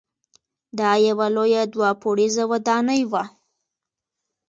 دا 0.79 0.91
یوه 1.07 1.27
لویه 1.35 1.63
دوه 1.73 1.89
پوړیزه 2.01 2.43
ودانۍ 2.51 3.01
وه. 3.11 3.23